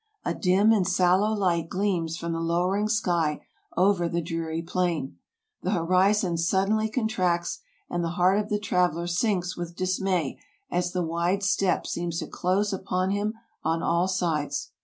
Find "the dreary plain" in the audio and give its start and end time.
4.09-5.19